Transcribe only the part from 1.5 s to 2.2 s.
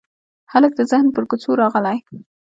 راغلی